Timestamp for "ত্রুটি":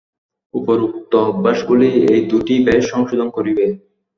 2.29-2.55